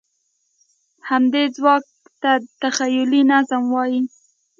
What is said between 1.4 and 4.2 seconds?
ځواک ته تخیلي نظم وایي.